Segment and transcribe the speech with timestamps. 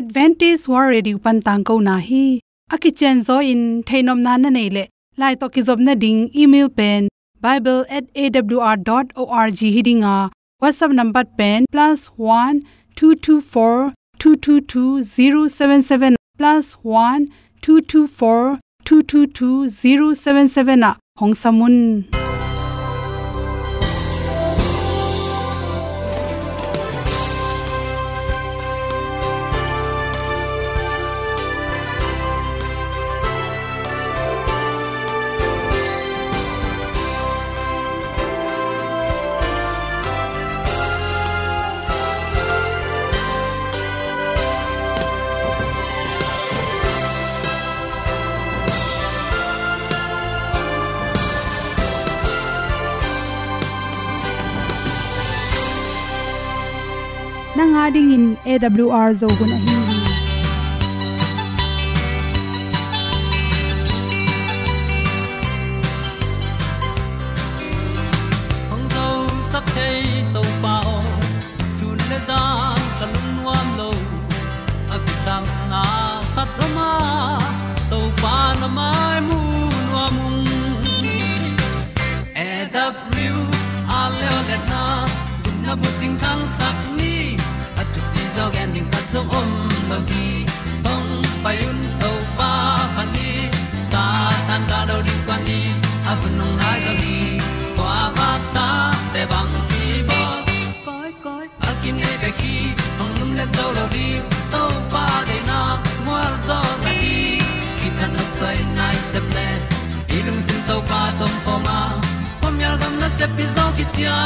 [0.00, 2.24] advantage war ready pan tang ko na hi.
[2.74, 4.84] Aki chen zo in thainom na na nei le.
[5.22, 7.02] Lai to ki job na ding, email pen
[7.46, 10.06] bible@awr.org hiding a
[10.62, 12.56] whatsapp number pen, plus one
[12.96, 15.80] two two four two two two zero seven
[57.60, 60.09] nanga dingin awr zo gun a hi
[108.50, 109.48] tan nai se ple
[110.16, 111.78] ilung sin to pa tom pa ma
[112.40, 114.18] pom yal gam na se pi zo ki tia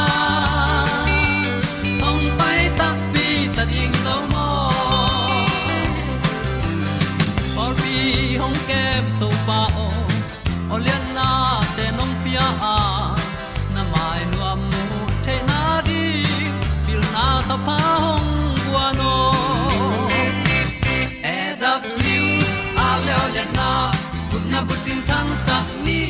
[24.55, 26.01] na bu tin tan sa ni.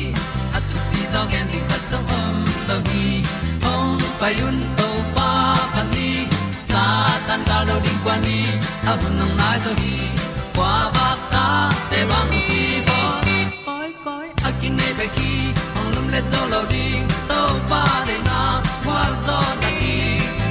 [0.56, 2.36] At tu pi zo gen di khat zo om
[2.68, 3.06] lo gi
[3.64, 5.30] hong pa yun to pa
[5.74, 6.10] pa ni.
[6.70, 6.82] Sa
[7.26, 8.38] tan da lo ding kwan ni.
[8.90, 9.94] A bu nang mai zo hi
[10.56, 11.44] kwa ba ta
[11.90, 12.98] te bang ki bo
[13.66, 15.32] koi koi a kin nei be ki
[15.78, 17.40] ong lum le zo lo ding to
[17.70, 18.40] pa de na
[18.84, 19.96] kwa zo na ki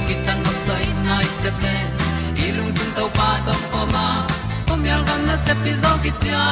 [0.06, 1.74] ki tan nok sai nai se pe
[2.44, 4.06] ilung sun to pa tom ko ma.
[4.68, 6.44] Pom yal gam na se pi zo ki tia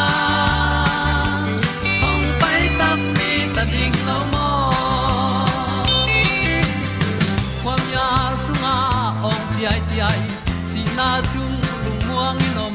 [11.05, 12.75] na chung lung muang ni nom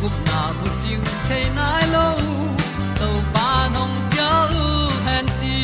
[0.00, 2.06] gup na bu chiu the nai lo
[2.98, 4.30] to pa nong pia
[4.62, 4.64] u
[5.06, 5.56] han ti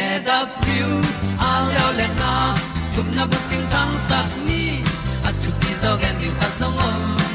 [0.00, 0.90] e da piu
[1.48, 2.32] a leo le na.
[2.94, 4.62] Gup na bu chiu tang sat ni
[5.28, 7.25] at tu pi zo gen ni at song om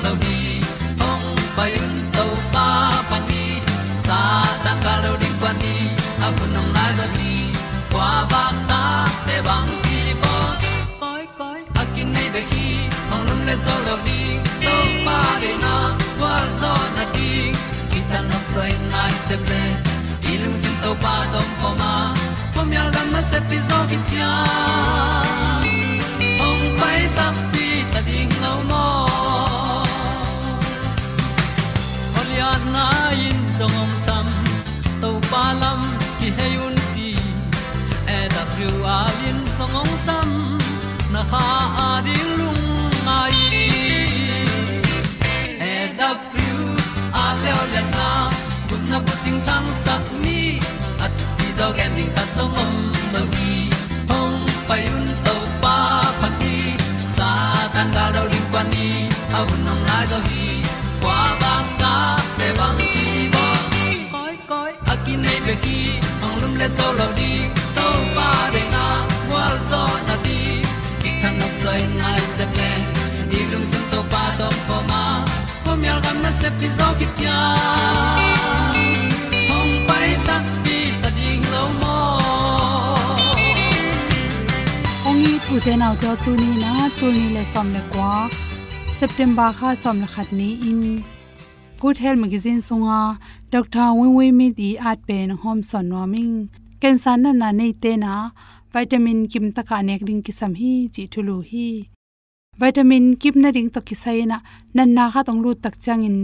[13.92, 14.20] lum le zo ni
[14.64, 14.76] to
[15.06, 15.76] pa de na
[16.20, 17.32] kwa zo na ki
[17.92, 19.64] ki na sai nai se ple
[20.32, 21.94] i sin to pa dom poma ma.
[22.54, 24.32] Pom yal gam na se pi zo ki tia
[49.24, 50.40] ting tang sat ni
[51.06, 52.74] at ti zo gen ding ta zong mom
[53.14, 53.52] lo gi
[54.10, 54.38] hong
[54.68, 55.76] pai un to pa
[56.22, 56.56] pa ti
[57.18, 57.30] sa
[57.74, 58.88] tan ga do ri pa ni
[59.38, 60.48] au nong lai do gi
[61.02, 61.94] kwa ba ta
[62.38, 62.94] pe bang ti
[63.34, 63.46] bo
[64.14, 65.80] koi koi a ki nei be ki
[66.22, 67.32] hong lum le to lo di
[67.78, 68.86] to pa de na
[69.32, 70.40] wa zo na ti
[71.02, 72.72] ki kan nok sai nai se ple
[73.30, 75.04] ni lung sun to pa do po ma.
[75.64, 77.40] Po mi al gam na se pi zo ki tia
[85.52, 88.12] ong i thu te nau te tu ni na tu ni le som le kwa
[89.00, 90.82] september kha som la khat ni in
[91.82, 93.00] good health magazine songa
[93.54, 96.36] dr wen we mi di at pen hom son warming,
[96.82, 98.14] cancer na na nei te na
[98.74, 101.68] vitamin kim ta ka nek ring ki sam hi chi thulu hi
[102.62, 104.38] vitamin kip na ring to ki saina
[104.76, 106.18] nan na kha tong lu tak changin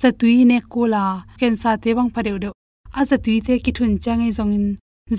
[0.00, 1.04] zatui ne kula
[1.40, 2.50] ken sa te bang phareu de
[2.98, 4.66] a zatui te ki thun changai zongin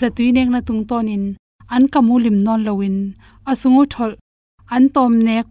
[0.02, 1.26] zatui nek na tung tonin
[1.76, 2.98] an kamulim non lowin
[3.52, 4.12] asungu thol
[4.76, 5.46] an tom nek.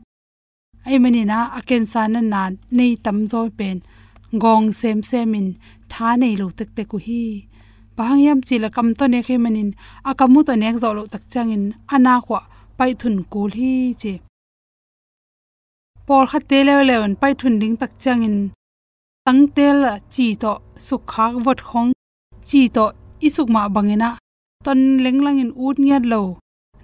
[0.87, 2.43] Ai mani na aken sa na na
[2.77, 3.79] nei tam zo pen.
[4.43, 5.49] Gong sem semin,
[5.91, 7.23] tha nei lo tek te ku hi.
[7.97, 9.71] Bahang yam chi la kam to ne khe manin
[10.11, 12.41] akamu to nek zo lo tak changin ana khwa
[12.79, 14.13] pai thun kul hi che
[16.07, 18.37] por kha te le le on pai thun ding tak changin.
[19.27, 19.79] Tang tel
[20.15, 20.53] chi to
[20.87, 21.91] sukhak vot khong,
[22.49, 22.85] chi to
[23.27, 24.11] isuk ma bangena
[24.65, 26.21] ton lenglang in ut nyat lo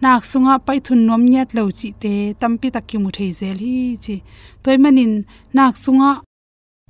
[0.03, 3.77] nak sunga pai thun nom nyat lo chi te tampi takki mu thei zel hi
[4.05, 4.17] chi
[4.63, 5.13] toy manin
[5.57, 6.11] nak sunga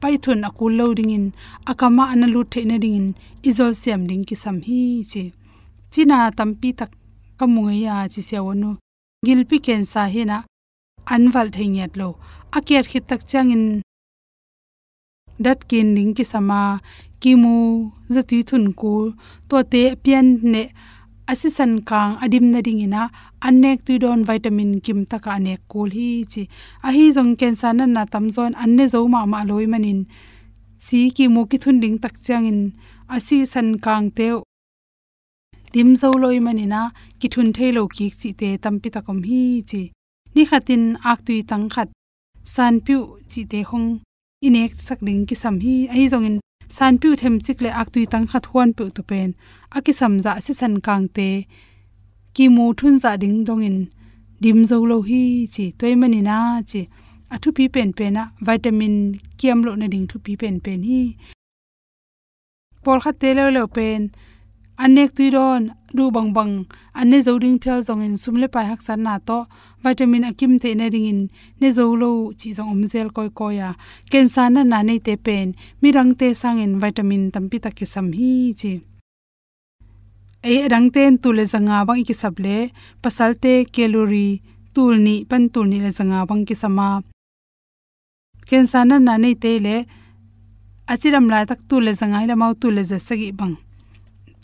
[0.03, 1.27] pai thun aku lo ding in
[1.71, 3.09] akama analu the na ding in
[3.49, 5.23] izol siam ding ki sam hi chi
[5.93, 6.91] china tampi tak
[7.39, 8.71] kamunga ya chi se wonu
[9.25, 10.39] gilpi ken sa hi na
[11.15, 12.09] anwal thei nyat lo
[12.57, 13.65] akiat khit tak chang in
[15.45, 16.61] dat kin ding ki sama
[17.23, 17.55] kimu
[18.15, 18.93] zati thun ku
[19.49, 20.63] to te pian ne
[21.31, 23.03] asisan kang adim na ding ina,
[23.47, 26.43] anek tu don vitamin kim taka anek kul hi chi.
[26.87, 30.01] A hi jong ken san na tam zon anne zo ma ma loi manin.
[30.85, 32.61] Si ki mu ki thun ding tak changin
[33.15, 34.27] asi san kang te
[35.73, 36.83] dim zo loi manina
[37.21, 39.83] ki thun thelo ki chi te tampi takom hi chi.
[40.35, 41.89] Ni khatin ak tui tang khat.
[42.55, 43.01] San piu
[43.31, 43.89] chi te hong.
[44.47, 45.75] Inek sak ding ki sam hi.
[45.93, 46.37] A hi jong in
[46.77, 49.29] san piu them chik le ak tui tang khat huan pu tu pen.
[49.77, 51.29] Aki samza si san kang te.
[52.35, 53.79] Ki mu thun za ding dong in.
[54.43, 55.23] Dim zo lo hi
[55.55, 56.39] chi toy mani na
[56.71, 56.83] chi.
[57.35, 58.97] Athu pi pen pen na vitamin
[59.39, 61.03] kiam lo na ding thu pi pen pen hi.
[62.85, 64.01] Por khat te lo lo pen.
[64.85, 66.67] अनेक तुइरोन don, du bang bang.
[66.95, 69.39] Anne zo ding phya zong in sumle pai hak san na to.
[69.83, 71.21] Vitamin akim te na ring in.
[71.61, 73.71] Ne zo lo chi zong om zel koi ko ya.
[74.11, 75.55] Ken sa na na nei te pen.
[75.83, 78.31] Mi rang te sang in vitamin tampi ta ki sam hi
[78.61, 78.73] chi.
[80.53, 82.57] E rang ten tu le zanga bang ki sable
[83.03, 84.41] pasal te calorie,
[84.75, 86.89] tul ni, pan tul ni le zanga bang ki sama.
[88.49, 89.77] Ken sa na na nei te le.
[90.93, 91.27] Achiram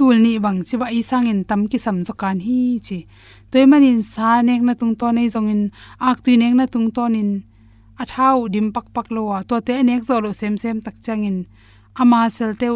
[0.01, 3.07] la bang tul ni bang chiwa isang in tam ki sam zo kan hi chi
[3.51, 5.71] toy manin sa nek na tung to nei zong in
[6.01, 7.43] ak tu nek na tung ton in
[8.03, 10.97] a thau dim pak pak lo wa to te nek zo lo sem sem tak
[11.05, 11.39] chang in
[12.01, 12.69] ama sel te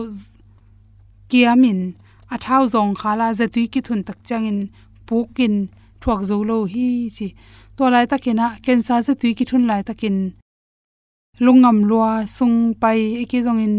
[1.31, 1.81] kiamin
[2.35, 4.59] a thau zong khala za tu ki thun tak chang changin
[5.07, 5.55] pukin
[6.01, 7.29] thuak zo lo hi chi
[7.77, 10.17] to lai takina ken sa za tu ki thun lai takin
[11.45, 13.01] lungam lua sung pai
[13.31, 13.75] ki zong in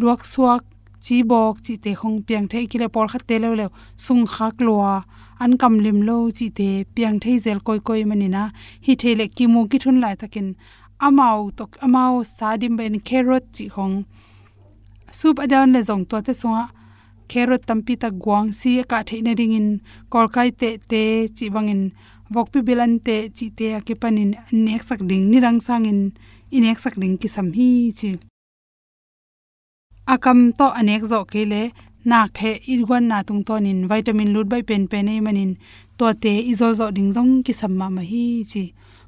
[0.00, 0.69] luak suak
[1.04, 3.66] chi bok chi te khong piang thei kile por kha te lo lo
[4.04, 4.92] sung khak lwa
[5.42, 8.42] an kam lim lo chi te piang thei zel koi koi mani na.
[8.84, 10.48] Hi thele ki mu ki thun lai takin.
[11.06, 13.96] Amao tok, amao sadim ben carrot chi khong
[15.18, 16.64] soup adan le zong to te songa
[17.30, 19.68] carrot tampi ta guang si ka theina ring in.
[20.12, 21.02] Kol kai te te
[21.36, 21.82] chi bangin
[22.34, 24.30] vok pi bilan te chi te ke panin
[24.64, 25.24] nek sak ding.
[25.30, 26.00] Ni rang sang in.
[26.56, 27.68] Inek sak ding ki sam hi
[27.98, 28.10] chi
[30.14, 31.62] akam to anek zo kele
[32.10, 35.52] nak phe irwan na tung ton in vitamin lut bai pen pen ei manin.
[35.98, 38.64] To te izo zo ding jong ki samma ma hi chi.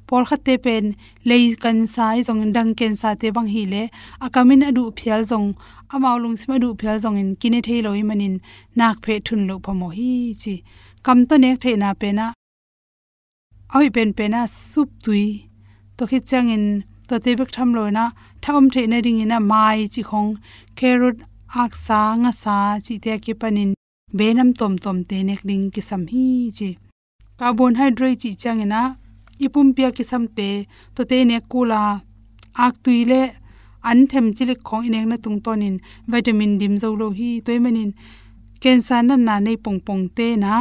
[0.07, 0.85] Por khat te pen
[1.29, 3.83] lei kan sai jong dang ken sa te bang hi le.
[4.25, 5.47] Akamin adu phial jong
[5.93, 8.35] amaw lung sim du phial jong in kine thei loi manin.
[8.79, 10.55] Nak phe thun lo phamo hi chi.
[11.05, 12.25] Kam to nek the na pe na.
[13.77, 15.25] Oi pen pen na sup tui.
[15.97, 16.65] To khi chang in,
[17.07, 18.05] to te bek tham lo na
[18.43, 20.31] thom the na ring ina mai chi khong,
[20.79, 21.17] carrot
[21.63, 23.71] ak sa nga sa chi te ke panin,
[24.17, 26.25] benam tom tom te nek ding ki sam hi
[26.57, 26.69] chi.
[27.39, 28.81] Carbohydrate chi changena
[29.45, 30.49] ipum pia ki sam te,
[30.95, 31.83] to te ne kula.
[32.65, 33.21] Ak tuile
[33.89, 35.75] an them chilik khong inek na tung tonin,
[36.11, 37.91] vitamin dim zo lo hi toy manin.
[38.61, 40.53] Cancer na na nei pong pong te na.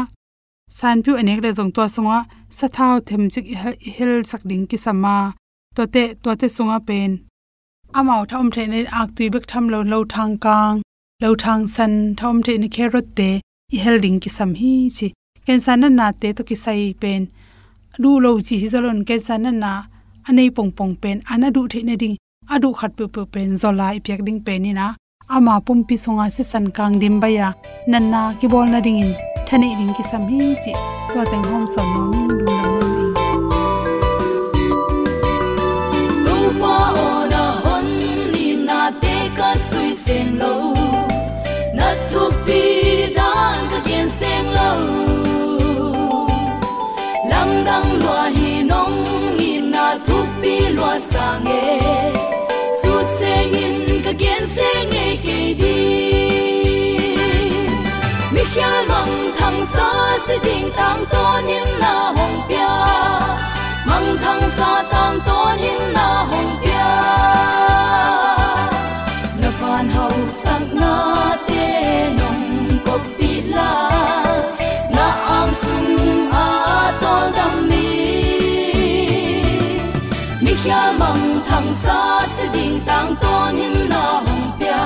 [0.79, 2.19] San phu anek le jong to songa,
[2.57, 3.47] sa thau them chik
[3.97, 5.17] hel sak ding ki sama.
[5.77, 7.32] To te to te sunga pen
[7.95, 10.83] amao thom the ne ak tui bek tham lo lo thang kang,
[11.23, 13.41] lo thang san thom the ne carrot te,
[13.75, 15.13] i helding ki sam hi chi.
[15.47, 17.29] Ken san na na te to ki sai pen.
[18.03, 19.73] Du lo chi hi zalon ken san na na,
[20.29, 21.23] anei pong pong pen.
[21.31, 22.17] Ana du the ne ding
[22.51, 24.95] adu khat pu pu pen, zola i pek ding pen ni na
[25.29, 27.53] ama pum pi songa se san kang dim ba ya.
[27.87, 29.13] Nan na ki bol na ding in,
[29.47, 30.73] thane ding ki sam hi chi.
[31.13, 32.82] To teng hom son no ning du na
[51.03, 52.13] pi lo sa nge
[52.83, 55.77] su se in ka gen se nge ke di
[58.33, 59.89] mi khia mong thang sa
[60.27, 61.47] se ding tang ton
[61.81, 62.75] na hong pia.
[63.87, 66.72] Mong thang sa tang ton in na hong pia.
[82.87, 84.85] Tang ton in na hong pia.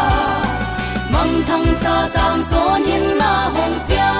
[1.13, 4.13] Mong thang sa tang ton in na hong pia.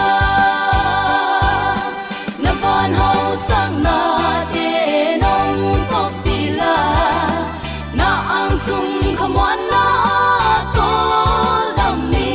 [2.43, 3.13] Na van ho
[3.49, 3.99] sang na
[4.55, 4.71] te
[5.23, 6.77] nong ko pi la.
[7.99, 9.85] Na ang sung khamwan na
[10.77, 10.91] to
[11.79, 12.33] dam mi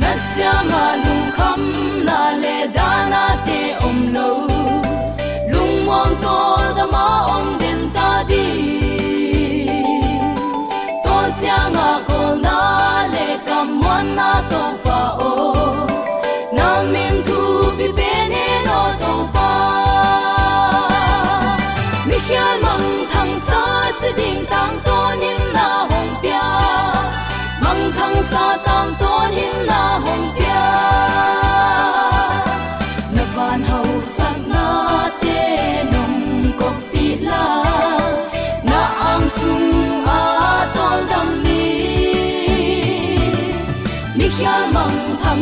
[0.00, 1.11] Nasyanga lung ma
[14.02, 14.51] kam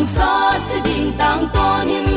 [0.01, 2.10] mong thang sa se ding tang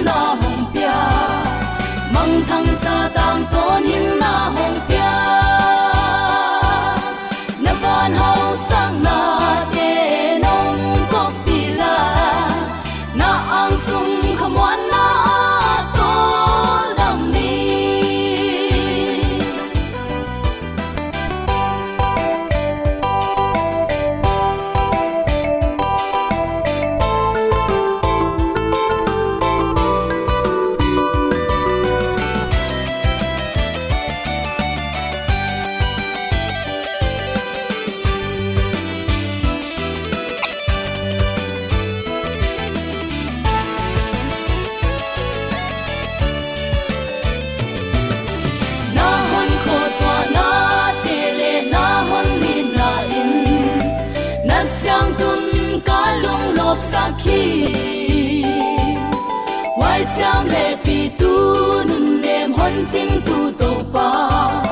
[62.74, 64.63] nem hon ching tu to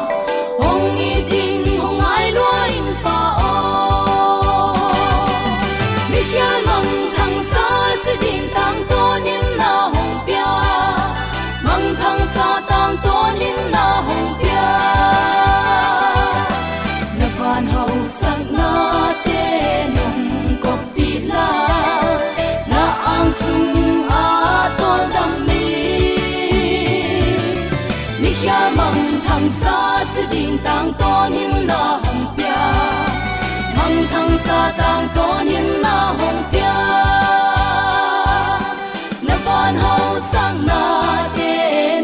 [34.80, 36.76] tang to nin na hong pia
[39.28, 40.82] na van hau sang na
[41.38, 41.52] te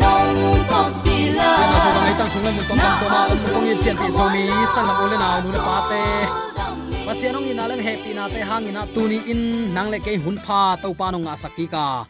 [0.03, 3.39] nong ko pi la na so bangai tang sungai mun tong tang to na um
[3.51, 4.43] kong in pian pi so mi
[4.73, 6.03] sang na ule na nu na pa te
[7.07, 10.61] pasianong ina leng happy na te hang ina tuni in nang le ke hun pha
[10.83, 12.03] to pa no nga sakki ka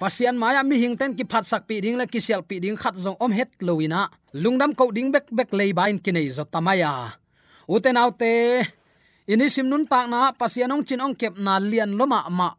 [0.00, 2.74] pasian maya mi hing ten ki phat sak pi ding le ki sial pi ding
[2.82, 7.20] khat zong om het loina lungdam ko ding bek bek lei bain kinai zo tamaya
[7.68, 8.64] uten autte
[9.30, 12.50] ini sim nun tak na pasianong chin ong kep na lian loma ma.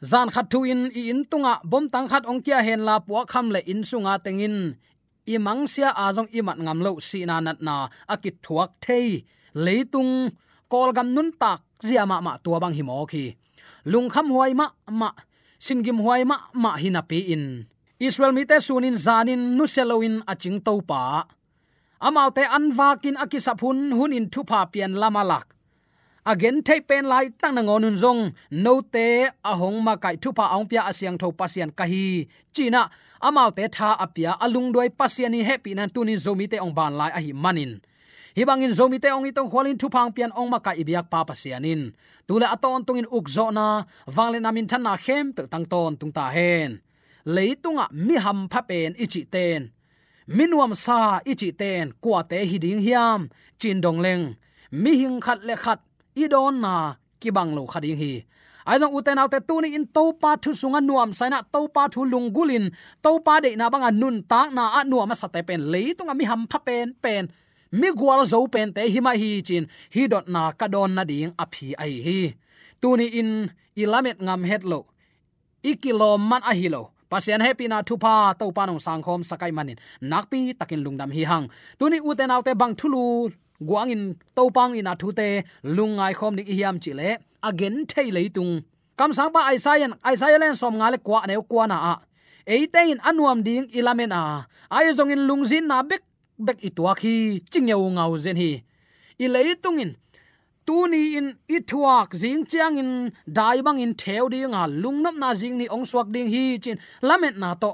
[0.00, 3.28] Zan khat thu in, i in tunga, bom tang khat ong kia hen la puwa
[3.28, 4.80] kham le in sunga tengin.
[5.28, 9.28] I mang sia azong i mat ngam lo si na nat na akit thuak thei.
[9.52, 10.32] Leitung
[10.72, 13.36] kol gam nun tak, zia ma ma tua bang himo khi.
[13.92, 15.12] Lung kham huai ma ma
[15.60, 17.44] singim huai ma ma hinapi in.
[18.00, 21.28] Israel mi te sunin zanin nu seloin aching to pa.
[22.00, 25.57] Amaute anwakin akisaphun hun in thupa pian lamalak
[26.28, 28.20] again thei pen lai, tang na ngonun zong.
[28.52, 32.82] No te, ahong ma kai thupa ong pia asyang tho pasian kahi china
[33.26, 36.92] amau te tha apia alung doi pasian ni happy nan tuni zomi te ong ban
[37.00, 37.80] lai a hi manin.
[38.36, 41.24] Hi bangin zomi te ong itong khwalin thu phang pian ong ma kai ibyak pa
[41.28, 41.82] pasianin
[42.28, 46.28] tule aton tungin ukzo na wangle namin than na khem pe tang ton tung ta
[46.36, 46.70] hen.
[47.34, 49.72] Leitunga mi ham pha pen ichi ten.
[50.36, 53.20] Minuam sa ichi ten kwa te hiding hiam,
[53.60, 54.36] chin dong leng.
[54.70, 55.80] Mi hing khat le khat
[56.24, 56.74] idon na
[57.22, 58.12] kibang lo khading hi.
[58.68, 61.82] Ai jong uten autte tu ni in to pa thu sunga nuam saina to pa
[61.92, 62.64] thu lungulin
[63.04, 65.60] to pa de na banga nun ta na a nuam sa te pen.
[65.72, 67.24] Le tunga mi ham pha pen pen.
[67.80, 69.64] Mi gwal zo pen te hi ma hi chin.
[69.94, 72.20] Hi dot na ka don na ding a phi ai hi.
[72.80, 73.30] Tu ni in
[73.82, 74.80] ilamet ngam het lo.
[75.70, 76.82] Ikilo man a hi lo.
[77.10, 79.80] Pasian happy na thupa to sang sangkhom sakai manin.
[80.02, 81.48] Nakpi takin lungdam hi hang.
[81.80, 87.86] Tuni uten autte bang thulu guangin topang ina thute, lungai khom ni hiam chile again,
[87.86, 88.64] thei leitung
[88.96, 89.94] kam sang pa aisayan
[90.40, 91.94] len som ngale kwa ne kwa na a.
[92.46, 94.46] Eite in anuam ding ilamen a.
[94.70, 96.02] Ai zong in lungzin na bek
[96.38, 98.62] bek itwa khi chingyau ngau zen hi.
[99.18, 99.94] I leitungin
[100.66, 105.16] tu ni in ithuak zing jing chiang in, dai bang in theu ding a lungnam
[105.18, 107.72] na jing ni ong suak ding hi chin lamet na to.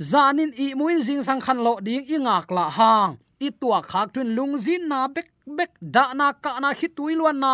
[0.00, 4.08] Zanin i muin jing sang khan lo ding i ngak la hang i tua khak
[4.14, 5.28] thun lung zin na bek
[5.58, 7.52] bek da na ka na hi tui luan na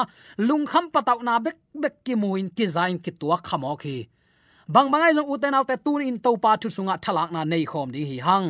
[0.48, 3.96] lung kham pataw na bek bek ki muin, ki zain, ki tua khamo khi
[4.74, 7.88] bang bangai jong uten autte tun in to pa thu sunga thalak na nei khom
[7.94, 8.48] ding hi hang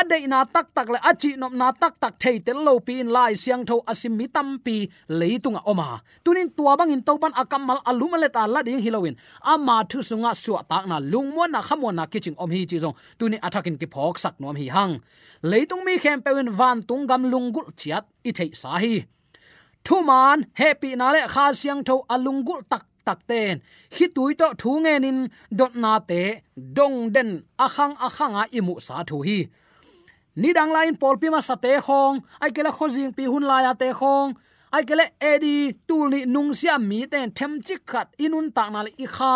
[0.00, 3.10] ade na tak tak le achi nom na tak tak thei tel lo pi in
[3.16, 4.76] lai siang tho asim mi tam pi
[5.18, 5.88] leitunga oma
[6.24, 9.16] tunin tua bang in topan akamal alum le ta la ding hilowin
[9.52, 12.96] ama thu sunga suwa tak na lungmo na khamo na kiching om hi chi jong
[13.18, 14.94] tunin athakin ki phok sak nom hi hang.
[15.50, 18.94] Leitung mi khem pewin van tung gam lungul chiat i thei sa hi.
[19.86, 23.54] Thu man, happy na le kha siang tho alungul tak tak ten.
[23.94, 25.18] Hi tui to thu nge nin
[25.58, 26.22] dot na te
[26.76, 27.30] dong den
[27.66, 29.38] akhang akhanga imu sa thu hi
[30.36, 33.56] ni dang lain pol pi ma sa te khong, ai kele khojing pi hun la
[33.66, 34.34] ya te khong,
[34.74, 38.80] ai kele edi tul ni nung sia mi ten them chi khat inun ta na
[39.04, 39.34] i kha,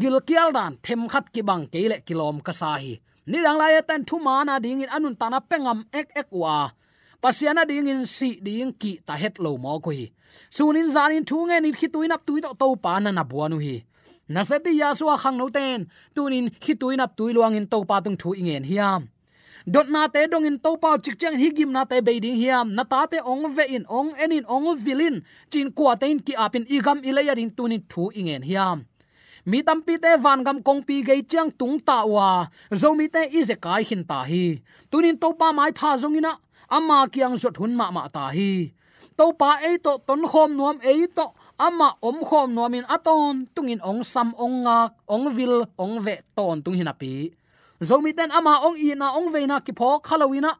[0.00, 2.94] gil kial dan them khat ki bang ke le kilom ka sa hi.
[3.30, 6.08] Ni dang lai e ten thu ma na ding in anun ta na pengam ek
[6.20, 6.70] ek wa.
[7.22, 10.06] Pasiana ding in si ding ki ta het lo mo ko hi.
[10.50, 13.76] Sunin zanin thu nge ni khi tuinap tui to to pa na na buanu hi.
[14.28, 14.90] Na se ti ya
[15.22, 19.11] khang no ten tunin khi tuinap tui luang in to pa tung thu ingen hiam
[19.66, 22.74] dot na te dong in topa chik chang hi gim na te be ding hiam.
[22.74, 25.22] Na ta te ong ve in, ong enin, ong vilin.
[25.50, 28.86] Chin kwa te in ki apin igam ilayar in tunin thu ingen hiam.
[29.44, 32.46] Mi tam pi te van gam kong pi ge chang tung ta wa.
[32.74, 34.62] Zo mi te i ze kai hin ta hi.
[34.90, 36.38] Tunin topa mai pha zong ina,
[36.70, 38.72] ama kyang zot hun ma ma ta hi.
[39.18, 41.26] Topa e to ton khom nuam e to,
[41.58, 46.62] ama om khom nuamin aton tungin ong sam ong ngak, ong vil, ong ve ton
[46.62, 47.30] tung hinapi
[47.88, 50.52] zomi ten ama ong i na ong veina ki pho khalawina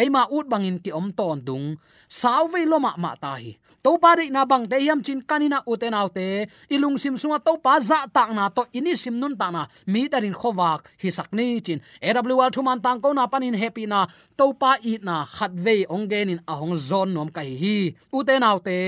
[0.00, 1.76] eima ut bangin ki om ton dung.
[2.08, 3.52] Sau ve loma ah ma ta hi.
[3.84, 6.26] To pa de na bang te yam chin kanina uten autte
[6.74, 9.62] ilung sim sunga to pa za ta na to ini sim nun ta na.
[9.92, 11.80] Mi darin khowak, hi sakni chin.
[12.02, 14.06] Awl thuman tang ko na panin happy na.
[14.38, 17.76] To pa i na khat ve ong gen in ahong zon nom kai hi
[18.18, 18.78] uten autte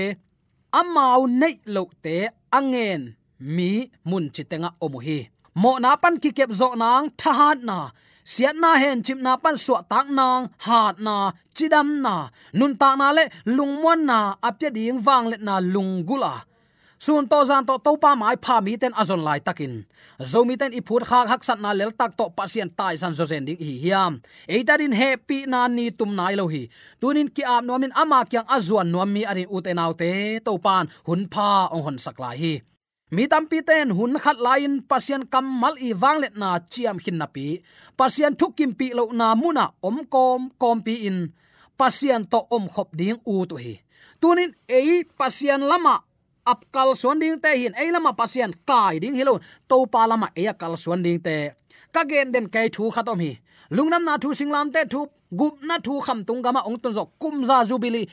[0.79, 2.17] amau nei lo te
[2.57, 3.01] angen
[3.55, 3.71] mi
[4.09, 7.79] mun chitenga omuhi mo na pan ki kep zo nang thahat na.
[8.23, 12.31] Siat na hen, chim na pan suwa tak nang, hat na, chidam na.
[12.57, 16.47] Nun ta na le lungmon na apya ding wang le na lungula
[17.03, 19.73] sun to zan to topa mai pha mi ten azon lai takin.
[20.31, 23.25] Zo mi ten iphut khak hak sat na lel tak to pasien tai san zo
[23.31, 24.11] zen ding hi hiam.
[24.53, 26.63] Eita din happy na ni tum nai lo hi.
[27.01, 30.11] Tunin ki am nomin ama kyang azuan nomi ari utenaute
[30.45, 32.53] to pan hun pha ong hon saklai hi
[33.15, 37.27] mi tampi ten hun khat lain pasien kam mal i wanglet na chiam hin na
[37.35, 37.45] pi.
[37.99, 41.17] Pasian thukim pi lo na muna om kom kom pi in.
[41.79, 43.75] Pasien to om khop ding u to hi.
[44.21, 45.95] Tunin ei pasien lama
[46.51, 47.73] ap kal suan ding te hin.
[47.81, 49.35] Ei lama pasien kai ding hilo
[49.69, 51.37] to pa lama e kal suan ding te.
[51.93, 53.31] Ka gen den kai thu khatom hi.
[53.75, 55.01] Lungnam na thu singlam te thu,
[55.39, 58.03] gup na thu kham tung gama ong tun zo kum za jubili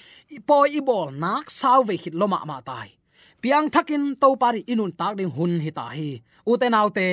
[0.48, 2.99] poi ibol nak saw ve hit loma ma tai
[3.42, 6.20] piang thakin to pari inun tak ding hun hi ta hi.
[6.46, 7.08] Uten autte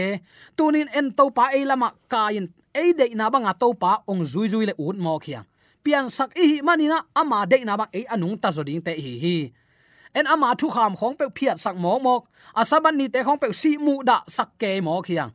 [0.58, 4.48] tunin en to pa e lama kain e de na banga to pa ong zui
[4.52, 5.48] zui le ut mo khiang
[5.84, 9.38] pian sak i manina ama de na bang e anung ta zoding te hi hi.
[10.18, 12.22] En ama thu kham khong pe phiat sak mo mok
[12.62, 15.32] asaban ni te khong pe si mu da sak ke mo khiang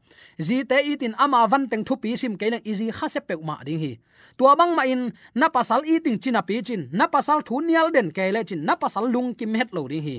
[0.46, 3.56] ji te itin ama van teng thu pi sim ke lang easy khase pe ma
[3.66, 3.92] ding hi.
[4.36, 8.08] Tua bang ma in, na pasal eating china pi chin, na pasal thu nial den
[8.16, 10.16] ke le chin, na pasal lung kim het lo ding hi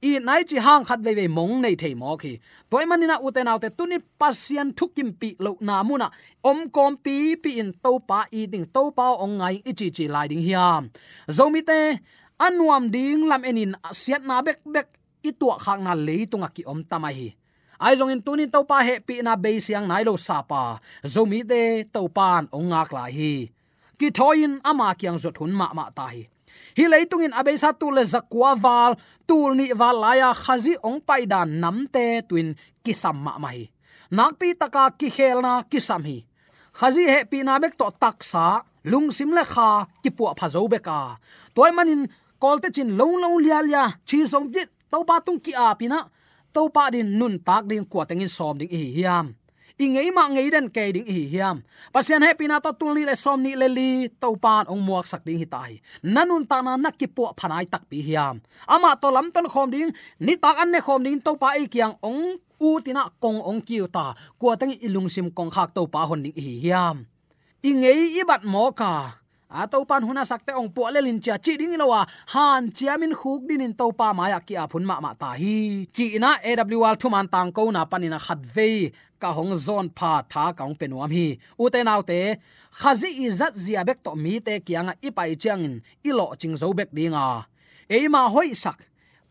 [0.00, 2.32] i nai chi hang khat ve ve mong nei thei mo khi.
[2.70, 6.08] Toy manina uten autte tuni pasian thukim pi lo na muna
[6.50, 9.88] om kom pi pi in to pa i ding to pa ong ngai, i chi
[9.96, 10.82] chi lai ding hiam.
[11.36, 11.80] Zomi te,
[12.46, 14.88] anuam ding lam enin siat na bek bek,
[15.28, 17.28] i tua khang na le tunga ki om tamai hi.
[17.80, 20.62] Ai zong in tunin to pa he pi na be siang nai lo sa pa.
[21.14, 21.62] Zomi te
[21.94, 23.50] to pan ong ngak la hi.
[23.98, 26.22] Ki thoin ama kyang zot hun ma ma ta hi
[26.76, 28.92] hi leitungin abesa tu le zakwa wal
[29.28, 32.54] tul ni wal laya khazi ong pai dan namte twin
[32.84, 33.70] kisam ma mai
[34.10, 36.24] nakpi taka ki khelna kisam hi.
[36.78, 40.68] Khazi he pi na bek to taksa lung sim le kha, ki pu pha zo
[40.68, 41.18] beka
[41.54, 42.02] toy manin
[42.42, 45.98] kolte chin long long lia lia, chi song jit to pa tung ki a pina
[46.54, 49.26] to pa din nun tak ding kwa tengin som ding hi hiam
[49.78, 51.62] ingei ma ngei den ke ding hi hiam
[51.94, 53.90] pasian happy na to tul ni le som ni le li
[54.22, 57.66] to pan ong muak sak ding hi tai nanun ta na nak ki po phanai
[57.70, 59.90] tak pi hiam ama to lam ton khom ding
[60.26, 62.22] ni tak an ne khom ding to pa i kyang ong
[62.58, 64.06] u tina kong ong kiu ta
[64.40, 66.96] kwa tang ilung sim kong khak to pa hon ding hi hiam
[67.62, 68.94] ingei ibat mo ka
[69.48, 73.16] a to pan huna sakte ong po le lin cha chi ding lowa han chiamin
[73.16, 75.88] khuk din in to pa ma ya ki a phun ma ma ta hi.
[75.96, 80.44] Chi na awl thuman tang ko na panina khat ve ka hong zon pha tha
[80.58, 81.26] kaung penuam hi.
[81.62, 82.18] U te nau te
[82.80, 85.74] khazi izat zia bek to mi te kianga ipai changin
[86.08, 87.24] ilo ching zo bek dinga
[87.88, 88.78] eima hoi sak,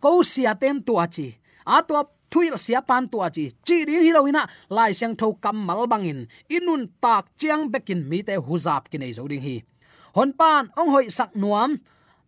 [0.01, 4.11] ko sia ten tu achi a to thuil sia pan tu achi chi ding hi
[4.15, 6.19] loina lai sang tho kam mal bangin
[6.55, 9.57] inun tak chiang bekin mi te huzap kinai zo ding hi.
[10.17, 11.77] Hon pan, ong hoi sak nuam,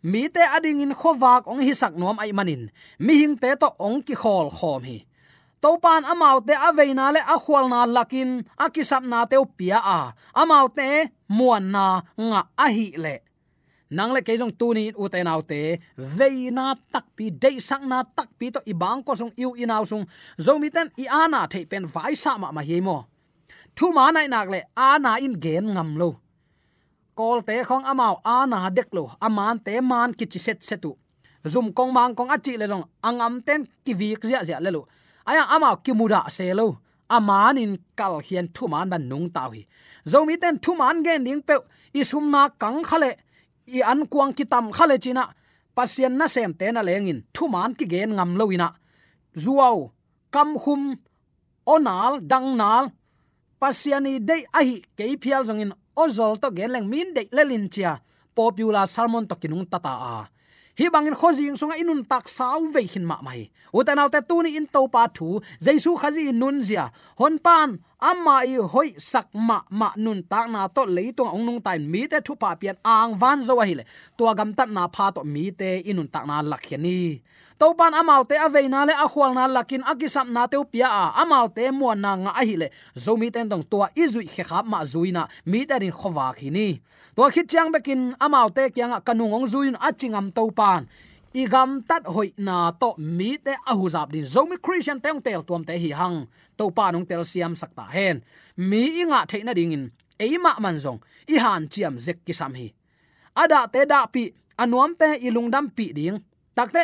[0.04, 2.70] mi te ading in khowak ong hi sak nuam ai manin,
[3.00, 5.09] mi hing te to ong ki khol khom hi
[5.62, 10.14] topan pan amau aveina le akhwalna lakin akisapna kisap te pia a.
[10.36, 10.68] Amau
[11.28, 13.22] muanna na nga ahi le.
[13.92, 14.92] Nang le keijong tu ni
[15.98, 20.06] veina tak pi dei sang na tak pi to ibang ko sung, iu inaw sung.
[20.38, 22.82] Zomiten i ana the pen vai sa ma ma hi
[23.76, 26.20] thu ma nai nak le ana in gen ngam lo.
[27.16, 30.96] Kol te khong amao ana dek lo aman te man kichi set setu.
[31.48, 34.88] Zum kong mang kong achi le jong angam ten ki vik zia zia le lo
[35.30, 35.92] aya, ama ki
[36.38, 36.68] selo
[37.10, 39.62] aman in kal hian thu man ban nung taw hi.
[40.12, 41.56] Zomi ten thu man gen ding pe
[41.94, 43.12] isum na kang khale.
[43.68, 45.24] I an kuang kitam khale china.
[45.76, 48.68] Pasien na sem te na lengin thu man ki gen ngam loina
[49.44, 49.78] zuaw
[50.34, 50.82] kam hum
[51.74, 52.86] onal dang nal.
[53.62, 57.94] Pasiani dei ahi ke phial zongin ozol to geleng min dei lelin chia.
[58.36, 60.16] Popular salmon to kinung tata a
[60.80, 63.52] hi bangin khozing sunga inun tak sau ve hin ma mai.
[63.76, 65.42] Utanaw te tu ni in to pa thu.
[65.60, 66.86] Jaisu khazi nun zia.
[67.20, 71.62] Hon pan amma i hoi sak ma ma nun ta na to leitung ong nung
[71.62, 73.84] tai mi te thu pa pian ang van zo hi le.
[74.18, 77.22] Tua gam tat na pha to mi te inun ta na lakhiani
[77.60, 81.52] to pan amau te aveina le akhwal na lakin akisam na te pia a amau
[81.52, 82.68] te mo na nga a hi le.
[82.96, 86.80] Zomi ten dong tua izui khe khap ma zuina mi ta rin khowa khini
[87.20, 90.88] to khit chang bekin amau te kyang kanung ong zuin achingam to pan
[91.34, 95.64] igam tat hoi na to mi te ahu zap din zomi christian teng tel tuam
[95.64, 96.28] te hi hang.
[96.58, 98.24] To pa nong tel siam sakta hen.
[98.58, 99.92] Mi inga theina ding in.
[100.20, 101.00] Eima man zong.
[101.28, 102.74] I han chiam zek ki sam hi.
[103.36, 104.24] Ada te da pi,
[104.58, 106.18] anuam te ilung dam pi ding.
[106.56, 106.84] Takte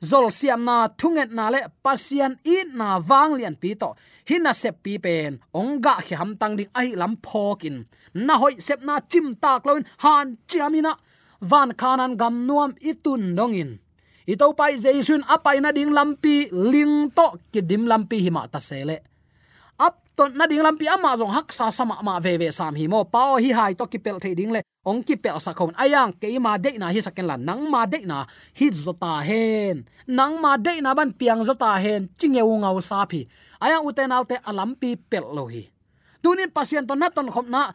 [0.00, 3.94] zol siam na thunget na le pasian i na wang lian pi to.
[4.28, 5.38] Hina sep pi pen.
[5.54, 7.84] Ongga khi ham tang ding ai lam phokin
[8.16, 10.92] na hoi sep na chim tak loin han chiamina
[11.40, 13.80] van khanan gam nuam itun dongin
[14.26, 19.06] itau pai jaisun apai na ding lampi ling to kidim lampi hima ta sele.
[19.78, 22.90] Ap to na ding lampi ama jong hak sa sama ma ve ve sam hi
[22.90, 23.06] mo.
[23.06, 24.66] Pao hi hai to ki pel the ding le.
[24.82, 25.70] Ong ki pel sa khon.
[25.78, 27.38] Ayang ke ma de na hi saken la.
[27.38, 28.26] Nang ma de na
[28.58, 29.86] hi zota hen.
[30.10, 32.10] Nang ma de na ban piang zota hen.
[32.18, 33.22] Chingeu ngau sa phi.
[33.62, 35.70] Ayang uten alte alampi pel lo hi.
[36.18, 37.70] Tunin pasien to na ton khom na.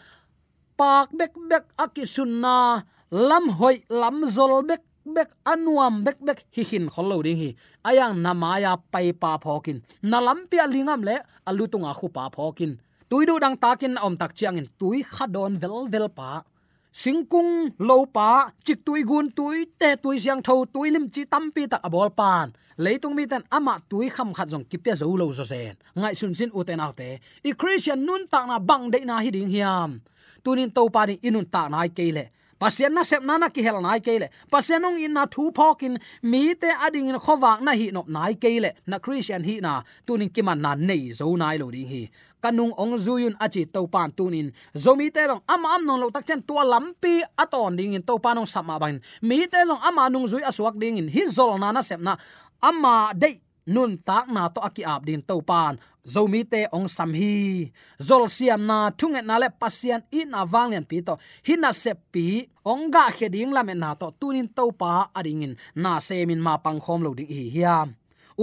[0.75, 6.87] Pak bek bek akisunna lam hoi, lam zol, bek bek anuam, bek bek hi hin
[6.89, 7.55] kholo ding hi.
[7.83, 13.57] Ayang namaya pai pa phokin nalam pia lingam le alutunga khu pa phokin tuidu dang
[13.57, 14.67] takin om tak chiang in.
[14.79, 16.43] Tui khadon vel vel pa.
[16.91, 21.67] Singkung lo pa, chik tui gun tui, te tui siang tho, tui lim chi tampi
[21.67, 22.51] tak abol pan.
[22.77, 26.33] Leitung mi tan ama tui kham khat jong kipya zo lo zo sen ngai sun
[26.33, 29.99] sin uten alte i christian nun tak na bang de na hi ding hiam.
[30.43, 33.99] Tunin to pa ni inun ta ai kele pasien na sep nana ki hel nai
[34.05, 38.07] kele pasien ong in na thu phokin mi te ading in khowak na hi nop
[38.15, 42.03] nai kele na christian hi na, tunin kiman na nei zo nai lo ding hi.
[42.41, 44.49] Kanung ong zuyun achi to pan tunin.
[44.73, 48.17] Zomi te rong ama am non lo tak chen tua lampi aton ding in to
[48.17, 48.97] panong sama bain.
[49.21, 51.07] Mi te rong ama nung zui aswak ding in.
[51.09, 52.17] Hi zol na na sep na.
[52.61, 55.77] Ama dei nun tak na to aki ap din to pan.
[56.05, 57.69] Zomi te ong sam hi.
[58.01, 61.13] Zol siam na thung na le pasian i na wanglian pi to.
[61.45, 65.99] Hina se pi, ong ga kheding la me na to tunin to pa adingin na
[65.99, 67.89] semin ma pang khom lo ding hi hiam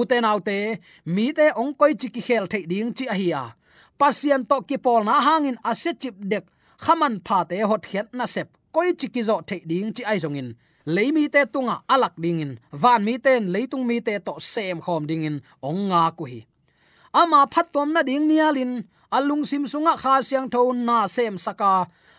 [0.01, 0.79] uten autte
[1.15, 3.45] mi te ong koi chi ki khel thei ding chi a hi a.
[3.99, 6.45] Pasian to ki pol na hangin ase chip dek.
[6.85, 10.19] Khaman pha te hot khet na sep koi chi ki zo thei ding chi ai
[10.25, 10.49] zongin
[10.95, 15.37] leimi te tunga alak dingin van mi ten leitung mi te to sem khom dingin
[15.69, 16.41] ong nga ku hi.
[17.21, 18.73] Ama phatom na ding nialin
[19.17, 21.75] alung sim sunga kha siang tho na sem saka.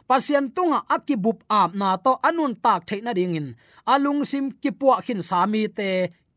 [0.09, 3.47] Pasian tunga akibup ap na to anun tak theina dingin
[3.93, 5.89] alung sim kipua khin sami te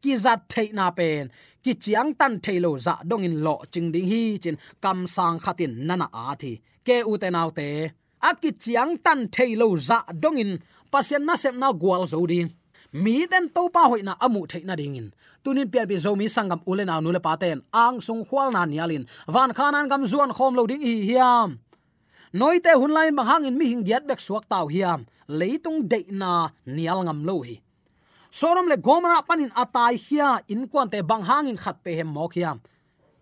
[0.03, 1.25] kizat theina pen.
[1.65, 6.07] Ki chiang tan thailo za dongin lo ching ding hi chin kam sang khatin nana
[6.23, 6.53] a thi.
[6.87, 7.69] Ke u te nau te.
[8.29, 10.53] Aki chiang tan thailo za dongin
[10.93, 12.53] pasien na sep na gwal zo ding
[12.93, 15.09] mi den to pa hoina amu theina dingin
[15.43, 19.51] tunin pian bi zomi sangam ule na nule paten ang sung khwal na nialin van
[19.57, 21.59] khanan gam zuan khom lo ding hi hiam.
[22.33, 25.05] Noite hun lain bang hangin mi hing giat bek suak taw hiam.
[25.29, 27.61] Leitung de na nial ngam lo hi.
[28.31, 32.59] Sorom le gomara panin atai hia in kwante bang hangin khat pe hem mok hiam.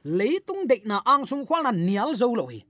[0.05, 2.61] Leitung de na ang sung khwal na nial zo lo hi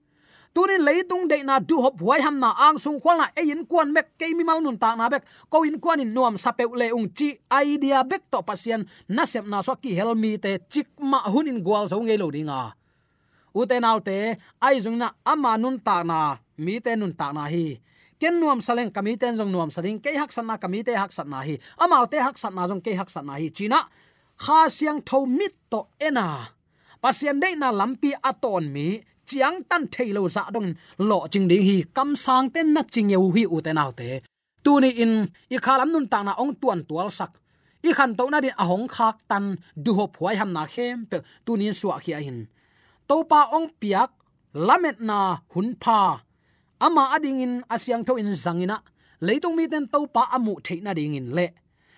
[0.53, 3.65] tunin leitung de na du hop huai ham na ang sung khwal na e in
[3.65, 6.63] kwan mek ke mi mal nun ta na bek ko in kwan in nuam sape
[6.67, 10.87] le ung chi idea bek to pasien na sep na so ki helmi te chik
[10.99, 12.75] ma hunin gwal so nge lo dinga
[13.53, 17.79] uten autte ai jung na ama nun ta na mi te nun ta na hi.
[18.21, 21.09] Ken nuam saleng kami ten jong nuam saling ke hak san na kami te hak
[21.09, 21.57] san na hi.
[21.81, 23.49] Ama te hak san na jong ke hak san na hi.
[23.49, 23.89] China
[24.37, 26.53] kha siang tho mit to ena
[27.01, 29.01] pasien dei na lampi aton mi
[29.31, 30.69] chiang tan thailo za dong
[31.09, 34.09] lo ching ding hi kam sang ten na ching yeu hi u te nau te
[34.63, 35.13] tu ni in,
[35.49, 37.31] i khalam nun ta na ong tuan tual sak.
[37.83, 39.45] I khan to na din ahong khak tan,
[39.83, 42.39] du ho phuai ham na khem pe tu ni suwa khi a hin.
[43.09, 44.11] To pa ong piak,
[44.67, 45.17] lamet na
[45.53, 45.99] hun pha.
[46.85, 48.77] Ama ading in asyang tho in zangina
[49.25, 51.47] leitung mi ten to pa amu theina ding in le.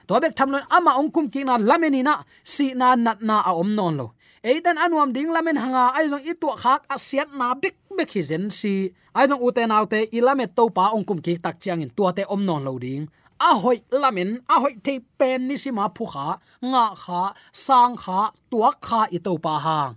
[0.07, 3.69] To bek thamlon ama ong kum ki na lamenina si na nat na a om
[3.77, 4.07] non lo
[4.43, 8.91] eitan anuam ding lamen hanga aizong itu khak asiat na bik bik hi zen si.
[9.15, 12.75] Aizong uten autte ilame to pa ongkum ki tak chiang in tuate om non lo
[12.75, 13.07] ding.
[13.39, 16.27] A hoi lamen a hoi te pen ni si ma phu kha,
[16.71, 17.23] nga kha,
[17.65, 18.19] sang kha,
[18.51, 19.93] tua kha i to pa hang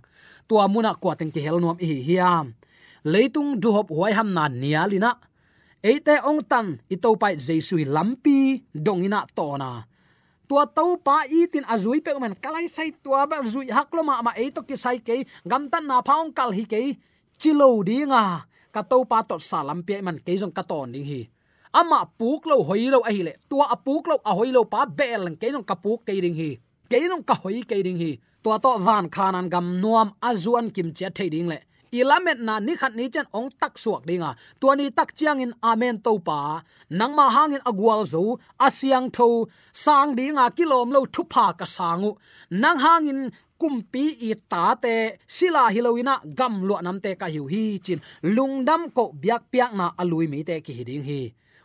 [0.47, 2.55] tua muna kwa teng ki hel nuam hi hiam.
[3.03, 5.11] Leitung du hop huai ham na nia lina
[5.83, 9.45] eite ong tan i to pai jesu lampi dongina to
[10.47, 14.21] tua tau pa i tin azui pe man kalai sai tua ba zui haklo ma
[14.25, 15.15] ma ei to ki sai ke
[15.51, 16.79] gam tan na phaung kal hi ke
[17.41, 18.23] chilo dinga
[18.73, 21.21] ka to pa to salam pe man ke jong ka ton ding hi.
[21.79, 23.33] Ama puk lo hoi lo a hi le.
[23.49, 26.37] Tua a puk lo a hoi lo pa bel ke jong ka puk ke ding
[26.41, 26.51] hi.
[26.89, 28.11] Ke jong ka hoi ke ding hi.
[28.43, 31.59] Tua to van khanan gam nuam azuan kim che thei ding le
[31.91, 34.35] ilamet na ni khat ni chen ong tak suak dinga.
[34.59, 36.61] Tuani tak chiang in amen to pa.
[36.89, 42.11] Nang ma hangin agwal zo, asyang tho, sang dinga kilom lo thu pha ka sangu.
[42.51, 47.79] Nang hangin kumpi i ta te, sila hiloina gam lo nam te ka hiu hi
[47.85, 47.99] chin.
[48.35, 51.21] Lungdam ko biak piak na alui mi te ki hiding hi.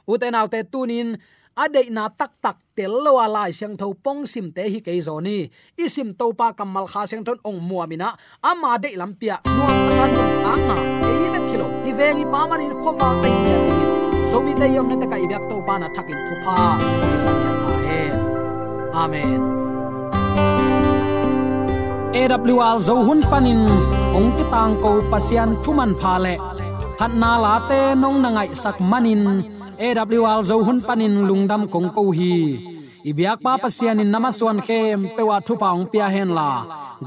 [0.09, 1.09] Uten autte tunin
[1.57, 5.53] adei na tak tak tel lo ala siang tho pong sim te hi ke zoni
[5.95, 8.09] sim to pa kamal kha siang thon ong muamina
[8.41, 13.09] ama de lampia nuam takan ang na e na kilo ivengi pa man in khowa
[13.23, 13.79] pe ne ti.
[14.31, 16.57] So bi te yom na ta ka byak to pa na thakin thu pa
[17.15, 18.01] isan ya ta he.
[19.03, 19.41] Amen.
[22.13, 23.65] AWR zo hun panin
[24.17, 26.35] ong ki tang ko pasian thuman pha le.
[26.99, 29.21] Phat na la te nong na ngai sak manin
[29.83, 32.35] AWR zo hun panin lungdam kong ko hi.
[33.11, 36.51] Ibyak pa pasian in namaswan khem pewa thu paung pia hen la.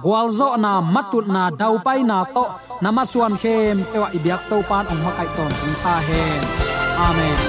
[0.03, 2.45] Gwalzo na matut na dau pai na to.
[2.83, 6.41] Namaswan khem pewa ibyak to pan ong makai ton tung ta hen.
[7.07, 7.39] Amen.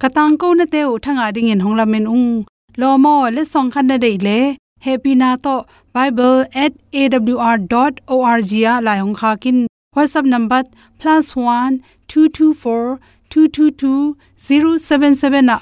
[0.00, 1.84] Katang ko na te thanga ding in hongla
[2.16, 2.48] ung
[2.80, 4.38] lo mo le song khan na dei le.
[4.86, 5.54] Happy na to.
[5.94, 9.58] Bible@awr.org ya la hong kha kin.
[9.96, 10.60] Whatsapp number
[11.00, 11.72] +1
[12.08, 12.98] 224
[13.30, 15.56] 222 077 na.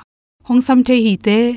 [0.49, 1.39] Hong sam the hi te.